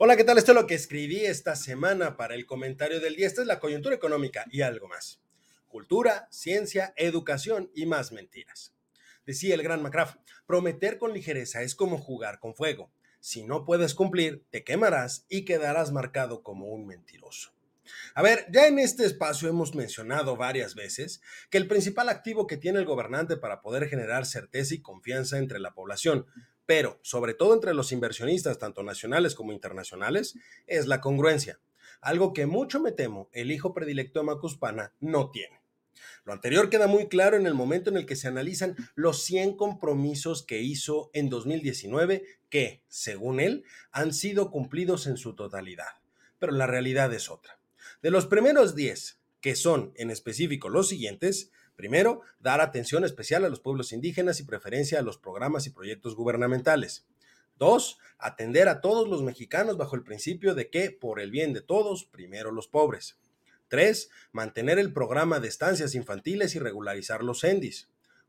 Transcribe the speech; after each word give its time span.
Hola, 0.00 0.16
¿qué 0.16 0.22
tal? 0.22 0.38
Esto 0.38 0.52
es 0.52 0.54
lo 0.54 0.68
que 0.68 0.76
escribí 0.76 1.24
esta 1.24 1.56
semana 1.56 2.16
para 2.16 2.36
el 2.36 2.46
comentario 2.46 3.00
del 3.00 3.16
día. 3.16 3.26
Esta 3.26 3.40
es 3.40 3.48
la 3.48 3.58
coyuntura 3.58 3.96
económica 3.96 4.44
y 4.48 4.60
algo 4.60 4.86
más. 4.86 5.20
Cultura, 5.66 6.28
ciencia, 6.30 6.92
educación 6.94 7.72
y 7.74 7.84
más 7.86 8.12
mentiras. 8.12 8.76
Decía 9.26 9.56
el 9.56 9.62
gran 9.64 9.82
McCraft, 9.82 10.18
prometer 10.46 10.98
con 10.98 11.12
ligereza 11.12 11.62
es 11.62 11.74
como 11.74 11.98
jugar 11.98 12.38
con 12.38 12.54
fuego. 12.54 12.92
Si 13.18 13.42
no 13.42 13.64
puedes 13.64 13.96
cumplir, 13.96 14.44
te 14.50 14.62
quemarás 14.62 15.26
y 15.28 15.44
quedarás 15.44 15.90
marcado 15.90 16.44
como 16.44 16.68
un 16.68 16.86
mentiroso. 16.86 17.50
A 18.14 18.22
ver, 18.22 18.46
ya 18.52 18.68
en 18.68 18.78
este 18.78 19.04
espacio 19.04 19.48
hemos 19.48 19.74
mencionado 19.74 20.36
varias 20.36 20.76
veces 20.76 21.22
que 21.50 21.58
el 21.58 21.66
principal 21.66 22.08
activo 22.08 22.46
que 22.46 22.56
tiene 22.56 22.78
el 22.78 22.84
gobernante 22.84 23.36
para 23.36 23.62
poder 23.62 23.88
generar 23.88 24.26
certeza 24.26 24.76
y 24.76 24.80
confianza 24.80 25.38
entre 25.38 25.58
la 25.58 25.74
población 25.74 26.26
pero 26.68 27.00
sobre 27.02 27.32
todo 27.32 27.54
entre 27.54 27.72
los 27.72 27.92
inversionistas, 27.92 28.58
tanto 28.58 28.82
nacionales 28.82 29.34
como 29.34 29.54
internacionales, 29.54 30.34
es 30.66 30.86
la 30.86 31.00
congruencia, 31.00 31.58
algo 32.02 32.34
que 32.34 32.44
mucho 32.44 32.78
me 32.78 32.92
temo 32.92 33.30
el 33.32 33.50
hijo 33.50 33.72
predilecto 33.72 34.20
de 34.20 34.26
Macuspana 34.26 34.92
no 35.00 35.30
tiene. 35.30 35.62
Lo 36.26 36.34
anterior 36.34 36.68
queda 36.68 36.86
muy 36.86 37.08
claro 37.08 37.38
en 37.38 37.46
el 37.46 37.54
momento 37.54 37.88
en 37.88 37.96
el 37.96 38.04
que 38.04 38.16
se 38.16 38.28
analizan 38.28 38.76
los 38.94 39.22
100 39.22 39.56
compromisos 39.56 40.44
que 40.44 40.60
hizo 40.60 41.08
en 41.14 41.30
2019 41.30 42.22
que, 42.50 42.82
según 42.86 43.40
él, 43.40 43.64
han 43.90 44.12
sido 44.12 44.50
cumplidos 44.50 45.06
en 45.06 45.16
su 45.16 45.34
totalidad. 45.34 46.02
Pero 46.38 46.52
la 46.52 46.66
realidad 46.66 47.10
es 47.14 47.30
otra. 47.30 47.58
De 48.02 48.10
los 48.10 48.26
primeros 48.26 48.74
10, 48.74 49.18
que 49.40 49.56
son 49.56 49.94
en 49.96 50.10
específico 50.10 50.68
los 50.68 50.90
siguientes, 50.90 51.50
Primero, 51.78 52.22
dar 52.40 52.60
atención 52.60 53.04
especial 53.04 53.44
a 53.44 53.48
los 53.48 53.60
pueblos 53.60 53.92
indígenas 53.92 54.40
y 54.40 54.42
preferencia 54.42 54.98
a 54.98 55.02
los 55.02 55.16
programas 55.16 55.64
y 55.68 55.70
proyectos 55.70 56.16
gubernamentales. 56.16 57.06
Dos, 57.56 58.00
atender 58.18 58.68
a 58.68 58.80
todos 58.80 59.08
los 59.08 59.22
mexicanos 59.22 59.76
bajo 59.76 59.94
el 59.94 60.02
principio 60.02 60.56
de 60.56 60.70
que, 60.70 60.90
por 60.90 61.20
el 61.20 61.30
bien 61.30 61.52
de 61.52 61.60
todos, 61.60 62.02
primero 62.02 62.50
los 62.50 62.66
pobres. 62.66 63.20
Tres, 63.68 64.10
mantener 64.32 64.80
el 64.80 64.92
programa 64.92 65.38
de 65.38 65.46
estancias 65.46 65.94
infantiles 65.94 66.56
y 66.56 66.58
regularizar 66.58 67.22
los 67.22 67.42
CENDIS. 67.42 67.88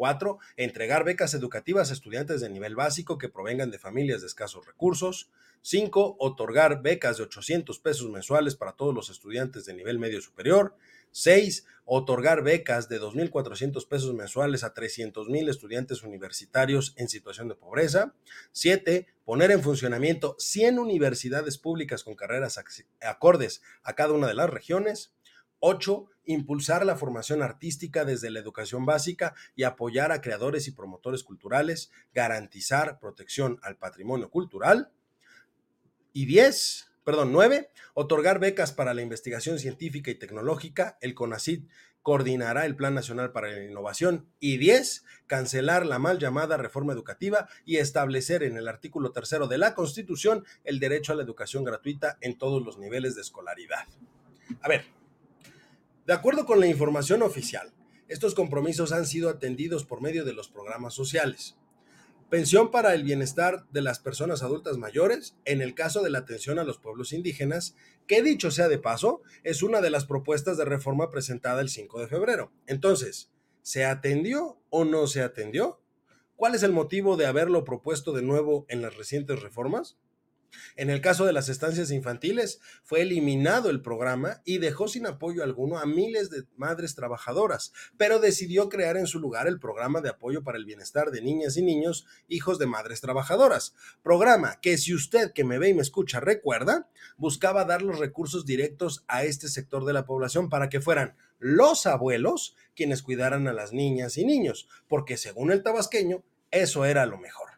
Cuatro, 0.00 0.38
entregar 0.56 1.04
becas 1.04 1.34
educativas 1.34 1.90
a 1.90 1.92
estudiantes 1.92 2.40
de 2.40 2.48
nivel 2.48 2.74
básico 2.74 3.18
que 3.18 3.28
provengan 3.28 3.70
de 3.70 3.78
familias 3.78 4.22
de 4.22 4.28
escasos 4.28 4.64
recursos. 4.64 5.28
Cinco, 5.60 6.16
otorgar 6.18 6.80
becas 6.80 7.18
de 7.18 7.24
800 7.24 7.78
pesos 7.80 8.10
mensuales 8.10 8.56
para 8.56 8.72
todos 8.72 8.94
los 8.94 9.10
estudiantes 9.10 9.66
de 9.66 9.74
nivel 9.74 9.98
medio 9.98 10.22
superior. 10.22 10.74
6. 11.10 11.66
Otorgar 11.84 12.42
becas 12.42 12.88
de 12.88 12.98
2.400 12.98 13.86
pesos 13.86 14.14
mensuales 14.14 14.64
a 14.64 14.72
300.000 14.72 15.50
estudiantes 15.50 16.02
universitarios 16.02 16.94
en 16.96 17.10
situación 17.10 17.48
de 17.48 17.56
pobreza. 17.56 18.14
7. 18.52 19.06
Poner 19.26 19.50
en 19.50 19.62
funcionamiento 19.62 20.34
100 20.38 20.78
universidades 20.78 21.58
públicas 21.58 22.04
con 22.04 22.14
carreras 22.14 22.58
acordes 23.02 23.60
a 23.82 23.94
cada 23.96 24.14
una 24.14 24.28
de 24.28 24.34
las 24.34 24.48
regiones. 24.48 25.12
8. 25.60 26.06
Impulsar 26.26 26.84
la 26.84 26.96
formación 26.96 27.42
artística 27.42 28.04
desde 28.04 28.30
la 28.30 28.40
educación 28.40 28.84
básica 28.84 29.34
y 29.54 29.62
apoyar 29.62 30.12
a 30.12 30.20
creadores 30.20 30.68
y 30.68 30.72
promotores 30.72 31.22
culturales. 31.22 31.90
Garantizar 32.12 32.98
protección 32.98 33.58
al 33.62 33.76
patrimonio 33.76 34.30
cultural. 34.30 34.90
Y 36.12 36.26
10 36.26 36.90
perdón, 37.04 37.32
nueve, 37.32 37.70
otorgar 37.94 38.38
becas 38.38 38.72
para 38.72 38.94
la 38.94 39.02
investigación 39.02 39.58
científica 39.58 40.10
y 40.10 40.14
tecnológica. 40.14 40.96
El 41.00 41.14
CONACID 41.14 41.64
coordinará 42.02 42.66
el 42.66 42.76
Plan 42.76 42.94
Nacional 42.94 43.32
para 43.32 43.50
la 43.50 43.64
Innovación. 43.64 44.28
Y 44.38 44.58
diez, 44.58 45.04
cancelar 45.26 45.86
la 45.86 45.98
mal 45.98 46.18
llamada 46.18 46.56
reforma 46.56 46.92
educativa 46.92 47.48
y 47.64 47.76
establecer 47.76 48.42
en 48.42 48.56
el 48.56 48.68
artículo 48.68 49.12
tercero 49.12 49.48
de 49.48 49.58
la 49.58 49.74
Constitución 49.74 50.44
el 50.64 50.78
derecho 50.78 51.12
a 51.12 51.16
la 51.16 51.22
educación 51.22 51.64
gratuita 51.64 52.16
en 52.20 52.38
todos 52.38 52.64
los 52.64 52.78
niveles 52.78 53.14
de 53.16 53.22
escolaridad. 53.22 53.86
A 54.62 54.68
ver, 54.68 54.84
de 56.10 56.16
acuerdo 56.16 56.44
con 56.44 56.58
la 56.58 56.66
información 56.66 57.22
oficial, 57.22 57.72
estos 58.08 58.34
compromisos 58.34 58.90
han 58.90 59.06
sido 59.06 59.30
atendidos 59.30 59.84
por 59.84 60.00
medio 60.00 60.24
de 60.24 60.32
los 60.32 60.48
programas 60.48 60.92
sociales 60.92 61.54
pensión 62.28 62.72
para 62.72 62.94
el 62.94 63.04
bienestar 63.04 63.64
de 63.70 63.80
las 63.80 64.00
personas 64.00 64.42
adultas 64.42 64.76
mayores 64.76 65.36
en 65.44 65.62
el 65.62 65.72
caso 65.72 66.02
de 66.02 66.10
la 66.10 66.18
atención 66.18 66.58
a 66.58 66.64
los 66.64 66.78
pueblos 66.78 67.12
indígenas, 67.12 67.76
que 68.08 68.22
dicho 68.22 68.50
sea 68.50 68.66
de 68.66 68.78
paso, 68.78 69.22
es 69.44 69.62
una 69.62 69.80
de 69.80 69.90
las 69.90 70.04
propuestas 70.04 70.56
de 70.56 70.64
reforma 70.64 71.12
presentada 71.12 71.60
el 71.60 71.68
5 71.68 72.00
de 72.00 72.08
febrero. 72.08 72.50
Entonces, 72.66 73.30
¿se 73.62 73.84
atendió 73.84 74.58
o 74.68 74.84
no 74.84 75.06
se 75.06 75.22
atendió? 75.22 75.80
¿Cuál 76.34 76.56
es 76.56 76.64
el 76.64 76.72
motivo 76.72 77.16
de 77.16 77.26
haberlo 77.26 77.62
propuesto 77.62 78.10
de 78.10 78.22
nuevo 78.22 78.66
en 78.68 78.82
las 78.82 78.96
recientes 78.96 79.40
reformas? 79.40 79.96
En 80.76 80.90
el 80.90 81.00
caso 81.00 81.26
de 81.26 81.32
las 81.32 81.48
estancias 81.48 81.90
infantiles, 81.90 82.60
fue 82.82 83.02
eliminado 83.02 83.70
el 83.70 83.82
programa 83.82 84.42
y 84.44 84.58
dejó 84.58 84.88
sin 84.88 85.06
apoyo 85.06 85.42
alguno 85.42 85.78
a 85.78 85.86
miles 85.86 86.30
de 86.30 86.44
madres 86.56 86.94
trabajadoras, 86.94 87.72
pero 87.96 88.18
decidió 88.18 88.68
crear 88.68 88.96
en 88.96 89.06
su 89.06 89.20
lugar 89.20 89.46
el 89.46 89.60
programa 89.60 90.00
de 90.00 90.10
apoyo 90.10 90.42
para 90.42 90.58
el 90.58 90.64
bienestar 90.64 91.10
de 91.10 91.22
niñas 91.22 91.56
y 91.56 91.62
niños 91.62 92.06
hijos 92.28 92.58
de 92.58 92.66
madres 92.66 93.00
trabajadoras. 93.00 93.74
Programa 94.02 94.60
que 94.60 94.78
si 94.78 94.94
usted 94.94 95.32
que 95.32 95.44
me 95.44 95.58
ve 95.58 95.68
y 95.68 95.74
me 95.74 95.82
escucha 95.82 96.20
recuerda, 96.20 96.88
buscaba 97.16 97.64
dar 97.64 97.82
los 97.82 97.98
recursos 97.98 98.46
directos 98.46 99.04
a 99.08 99.24
este 99.24 99.48
sector 99.48 99.84
de 99.84 99.92
la 99.92 100.04
población 100.04 100.48
para 100.48 100.68
que 100.68 100.80
fueran 100.80 101.16
los 101.38 101.86
abuelos 101.86 102.54
quienes 102.76 103.02
cuidaran 103.02 103.48
a 103.48 103.52
las 103.52 103.72
niñas 103.72 104.18
y 104.18 104.24
niños, 104.24 104.68
porque 104.88 105.16
según 105.16 105.50
el 105.50 105.62
tabasqueño, 105.62 106.22
eso 106.50 106.84
era 106.84 107.06
lo 107.06 107.18
mejor. 107.18 107.49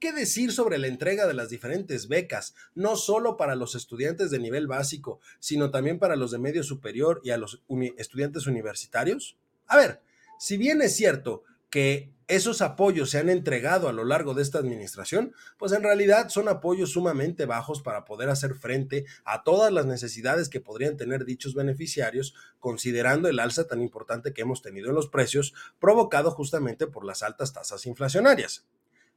¿Qué 0.00 0.12
decir 0.12 0.52
sobre 0.52 0.78
la 0.78 0.86
entrega 0.86 1.26
de 1.26 1.34
las 1.34 1.48
diferentes 1.48 2.06
becas, 2.06 2.54
no 2.76 2.94
solo 2.94 3.36
para 3.36 3.56
los 3.56 3.74
estudiantes 3.74 4.30
de 4.30 4.38
nivel 4.38 4.68
básico, 4.68 5.18
sino 5.40 5.72
también 5.72 5.98
para 5.98 6.14
los 6.14 6.30
de 6.30 6.38
medio 6.38 6.62
superior 6.62 7.20
y 7.24 7.30
a 7.30 7.36
los 7.36 7.64
estudiantes 7.96 8.46
universitarios? 8.46 9.36
A 9.66 9.76
ver, 9.76 10.00
si 10.38 10.56
bien 10.56 10.82
es 10.82 10.94
cierto 10.94 11.42
que 11.68 12.12
esos 12.28 12.62
apoyos 12.62 13.10
se 13.10 13.18
han 13.18 13.28
entregado 13.28 13.88
a 13.88 13.92
lo 13.92 14.04
largo 14.04 14.34
de 14.34 14.42
esta 14.42 14.60
administración, 14.60 15.34
pues 15.58 15.72
en 15.72 15.82
realidad 15.82 16.28
son 16.28 16.48
apoyos 16.48 16.92
sumamente 16.92 17.44
bajos 17.44 17.82
para 17.82 18.04
poder 18.04 18.28
hacer 18.28 18.54
frente 18.54 19.04
a 19.24 19.42
todas 19.42 19.72
las 19.72 19.86
necesidades 19.86 20.48
que 20.48 20.60
podrían 20.60 20.96
tener 20.96 21.24
dichos 21.24 21.54
beneficiarios, 21.54 22.34
considerando 22.60 23.28
el 23.28 23.40
alza 23.40 23.66
tan 23.66 23.82
importante 23.82 24.32
que 24.32 24.42
hemos 24.42 24.62
tenido 24.62 24.90
en 24.90 24.94
los 24.94 25.08
precios, 25.08 25.54
provocado 25.80 26.30
justamente 26.30 26.86
por 26.86 27.04
las 27.04 27.24
altas 27.24 27.52
tasas 27.52 27.84
inflacionarias. 27.84 28.64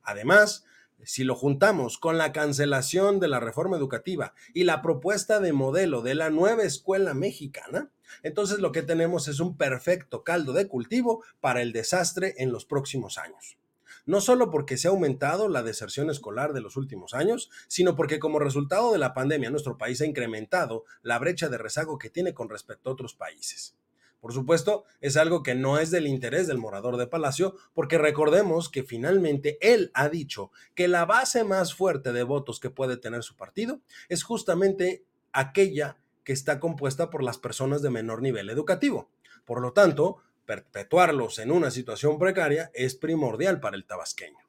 Además, 0.03 0.65
si 1.03 1.23
lo 1.23 1.35
juntamos 1.35 1.97
con 1.97 2.17
la 2.17 2.31
cancelación 2.31 3.19
de 3.19 3.27
la 3.27 3.39
reforma 3.39 3.77
educativa 3.77 4.33
y 4.53 4.63
la 4.63 4.81
propuesta 4.81 5.39
de 5.39 5.53
modelo 5.53 6.01
de 6.01 6.15
la 6.15 6.29
nueva 6.29 6.63
escuela 6.63 7.13
mexicana, 7.13 7.91
entonces 8.23 8.59
lo 8.59 8.71
que 8.71 8.83
tenemos 8.83 9.27
es 9.27 9.39
un 9.39 9.57
perfecto 9.57 10.23
caldo 10.23 10.53
de 10.53 10.67
cultivo 10.67 11.23
para 11.39 11.61
el 11.61 11.71
desastre 11.71 12.35
en 12.37 12.51
los 12.51 12.65
próximos 12.65 13.17
años. 13.17 13.57
No 14.05 14.19
solo 14.19 14.49
porque 14.49 14.77
se 14.77 14.87
ha 14.87 14.91
aumentado 14.91 15.47
la 15.47 15.63
deserción 15.63 16.09
escolar 16.09 16.53
de 16.53 16.61
los 16.61 16.75
últimos 16.75 17.13
años, 17.13 17.49
sino 17.67 17.95
porque 17.95 18.19
como 18.19 18.39
resultado 18.39 18.91
de 18.91 18.97
la 18.97 19.13
pandemia 19.13 19.51
nuestro 19.51 19.77
país 19.77 20.01
ha 20.01 20.05
incrementado 20.05 20.85
la 21.03 21.19
brecha 21.19 21.49
de 21.49 21.57
rezago 21.57 21.97
que 21.97 22.09
tiene 22.09 22.33
con 22.33 22.49
respecto 22.49 22.89
a 22.89 22.93
otros 22.93 23.13
países. 23.13 23.75
Por 24.21 24.33
supuesto, 24.33 24.85
es 25.01 25.17
algo 25.17 25.41
que 25.41 25.55
no 25.55 25.79
es 25.79 25.89
del 25.89 26.05
interés 26.05 26.45
del 26.45 26.59
morador 26.59 26.97
de 26.97 27.07
Palacio, 27.07 27.55
porque 27.73 27.97
recordemos 27.97 28.69
que 28.69 28.83
finalmente 28.83 29.57
él 29.61 29.89
ha 29.95 30.09
dicho 30.09 30.51
que 30.75 30.87
la 30.87 31.05
base 31.05 31.43
más 31.43 31.73
fuerte 31.73 32.13
de 32.13 32.21
votos 32.21 32.59
que 32.59 32.69
puede 32.69 32.97
tener 32.97 33.23
su 33.23 33.35
partido 33.35 33.81
es 34.09 34.21
justamente 34.23 35.03
aquella 35.33 35.97
que 36.23 36.33
está 36.33 36.59
compuesta 36.59 37.09
por 37.09 37.23
las 37.23 37.39
personas 37.39 37.81
de 37.81 37.89
menor 37.89 38.21
nivel 38.21 38.51
educativo. 38.51 39.09
Por 39.43 39.59
lo 39.59 39.73
tanto, 39.73 40.17
perpetuarlos 40.45 41.39
en 41.39 41.51
una 41.51 41.71
situación 41.71 42.19
precaria 42.19 42.69
es 42.75 42.93
primordial 42.93 43.59
para 43.59 43.75
el 43.75 43.85
tabasqueño. 43.85 44.40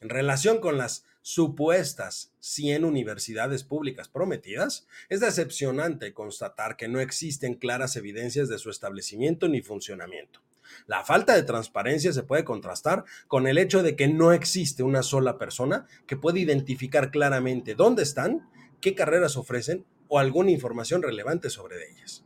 En 0.00 0.08
relación 0.08 0.60
con 0.60 0.78
las 0.78 1.04
supuestas 1.20 2.32
100 2.40 2.86
universidades 2.86 3.64
públicas 3.64 4.08
prometidas, 4.08 4.86
es 5.10 5.20
decepcionante 5.20 6.14
constatar 6.14 6.78
que 6.78 6.88
no 6.88 7.00
existen 7.00 7.54
claras 7.54 7.96
evidencias 7.96 8.48
de 8.48 8.58
su 8.58 8.70
establecimiento 8.70 9.46
ni 9.46 9.60
funcionamiento. 9.60 10.40
La 10.86 11.04
falta 11.04 11.34
de 11.34 11.42
transparencia 11.42 12.14
se 12.14 12.22
puede 12.22 12.44
contrastar 12.44 13.04
con 13.28 13.46
el 13.46 13.58
hecho 13.58 13.82
de 13.82 13.94
que 13.94 14.08
no 14.08 14.32
existe 14.32 14.82
una 14.82 15.02
sola 15.02 15.36
persona 15.36 15.86
que 16.06 16.16
pueda 16.16 16.38
identificar 16.38 17.10
claramente 17.10 17.74
dónde 17.74 18.02
están, 18.02 18.48
qué 18.80 18.94
carreras 18.94 19.36
ofrecen 19.36 19.84
o 20.08 20.18
alguna 20.18 20.50
información 20.50 21.02
relevante 21.02 21.50
sobre 21.50 21.90
ellas. 21.90 22.24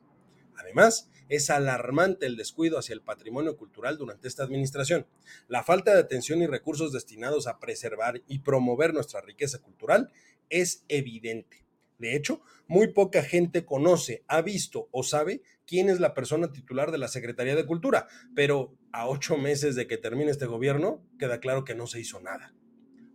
Además, 0.57 1.11
es 1.29 1.51
alarmante 1.51 2.27
el 2.27 2.37
descuido 2.37 2.79
hacia 2.79 2.95
el 2.95 3.03
patrimonio 3.03 3.57
cultural 3.57 3.99
durante 3.99 4.29
esta 4.29 4.43
administración. 4.43 5.07
La 5.49 5.63
falta 5.63 5.95
de 5.95 6.01
atención 6.01 6.43
y 6.43 6.47
recursos 6.47 6.93
destinados 6.93 7.47
a 7.47 7.59
preservar 7.59 8.23
y 8.27 8.41
promover 8.41 8.95
nuestra 8.95 9.21
riqueza 9.21 9.61
cultural 9.61 10.11
es 10.51 10.85
evidente. 10.89 11.65
De 11.99 12.17
hecho, 12.17 12.43
muy 12.67 12.89
poca 12.89 13.23
gente 13.23 13.65
conoce, 13.65 14.25
ha 14.27 14.43
visto 14.43 14.89
o 14.91 15.03
sabe 15.03 15.43
quién 15.67 15.89
es 15.89 16.01
la 16.01 16.13
persona 16.13 16.53
titular 16.53 16.91
de 16.91 16.99
la 16.99 17.09
Secretaría 17.09 17.55
de 17.55 17.67
Cultura, 17.67 18.09
pero 18.35 18.77
a 18.93 19.09
ocho 19.09 19.37
meses 19.37 19.75
de 19.77 19.87
que 19.87 19.97
termine 19.97 20.31
este 20.31 20.47
gobierno, 20.47 21.07
queda 21.19 21.41
claro 21.41 21.65
que 21.65 21.75
no 21.75 21.87
se 21.87 22.01
hizo 22.01 22.21
nada. 22.21 22.55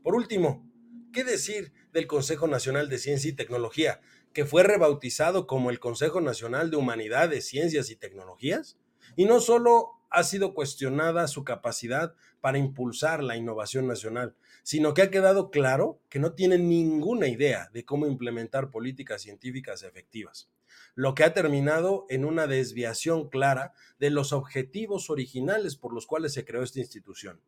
Por 0.02 0.16
último, 0.16 0.70
¿Qué 1.12 1.24
decir 1.24 1.74
del 1.92 2.06
Consejo 2.06 2.48
Nacional 2.48 2.88
de 2.88 3.00
Ciencia 3.00 3.32
y 3.32 3.36
Tecnología, 3.36 4.00
que 4.34 4.46
fue 4.46 4.64
rebautizado 4.64 5.48
como 5.48 5.70
el 5.70 5.80
Consejo 5.80 6.22
Nacional 6.22 6.72
de 6.72 6.78
Humanidades, 6.78 7.48
Ciencias 7.48 7.90
y 7.90 7.96
Tecnologías? 7.96 8.78
Y 9.16 9.26
no 9.26 9.40
solo 9.40 10.00
ha 10.10 10.24
sido 10.24 10.54
cuestionada 10.54 11.28
su 11.28 11.44
capacidad 11.44 12.16
para 12.42 12.58
impulsar 12.58 13.24
la 13.24 13.38
innovación 13.38 13.88
nacional, 13.88 14.36
sino 14.64 14.94
que 14.94 15.04
ha 15.04 15.12
quedado 15.12 15.52
claro 15.52 16.00
que 16.10 16.20
no 16.20 16.34
tiene 16.34 16.58
ninguna 16.58 17.28
idea 17.28 17.70
de 17.74 17.86
cómo 17.86 18.08
implementar 18.08 18.72
políticas 18.72 19.22
científicas 19.22 19.84
efectivas, 19.84 20.50
lo 20.96 21.14
que 21.14 21.24
ha 21.24 21.34
terminado 21.34 22.06
en 22.10 22.26
una 22.26 22.48
desviación 22.48 23.30
clara 23.30 23.74
de 24.00 24.10
los 24.10 24.34
objetivos 24.34 25.10
originales 25.10 25.76
por 25.76 25.94
los 25.94 26.08
cuales 26.08 26.34
se 26.34 26.46
creó 26.46 26.64
esta 26.64 26.80
institución. 26.80 27.40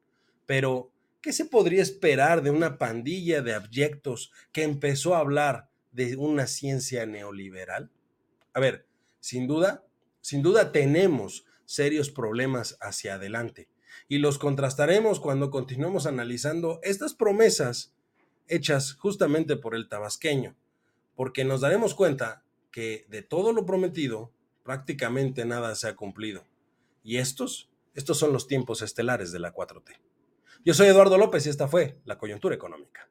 Pero, 0.45 0.91
¿qué 1.21 1.33
se 1.33 1.45
podría 1.45 1.81
esperar 1.81 2.41
de 2.43 2.51
una 2.51 2.77
pandilla 2.77 3.41
de 3.41 3.53
abyectos 3.53 4.31
que 4.51 4.63
empezó 4.63 5.15
a 5.15 5.19
hablar 5.19 5.70
de 5.91 6.15
una 6.15 6.47
ciencia 6.47 7.05
neoliberal? 7.05 7.91
A 8.53 8.59
ver, 8.59 8.85
sin 9.19 9.47
duda, 9.47 9.85
sin 10.21 10.41
duda 10.41 10.71
tenemos 10.71 11.45
serios 11.65 12.09
problemas 12.09 12.77
hacia 12.81 13.15
adelante. 13.15 13.69
Y 14.07 14.17
los 14.17 14.37
contrastaremos 14.37 15.19
cuando 15.19 15.51
continuemos 15.51 16.05
analizando 16.05 16.79
estas 16.83 17.13
promesas 17.13 17.93
hechas 18.47 18.93
justamente 18.93 19.55
por 19.55 19.75
el 19.75 19.87
tabasqueño, 19.87 20.55
porque 21.15 21.45
nos 21.45 21.61
daremos 21.61 21.95
cuenta 21.95 22.43
que 22.71 23.05
de 23.09 23.21
todo 23.21 23.53
lo 23.53 23.65
prometido 23.65 24.31
prácticamente 24.63 25.45
nada 25.45 25.75
se 25.75 25.87
ha 25.87 25.95
cumplido. 25.95 26.45
Y 27.03 27.17
estos, 27.17 27.69
estos 27.93 28.17
son 28.17 28.33
los 28.33 28.47
tiempos 28.47 28.81
estelares 28.81 29.31
de 29.31 29.39
la 29.39 29.53
4T. 29.53 29.97
Yo 30.63 30.73
soy 30.73 30.87
Eduardo 30.87 31.17
López 31.17 31.45
y 31.45 31.49
esta 31.49 31.67
fue 31.67 31.97
la 32.05 32.17
coyuntura 32.17 32.53
económica. 32.53 33.09